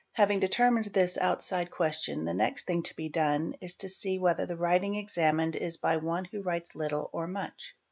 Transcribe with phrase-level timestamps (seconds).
[0.13, 4.47] Having determined this outside question the next thing to be done is to see whether
[4.47, 7.75] the writing examined is by one who writes little or much.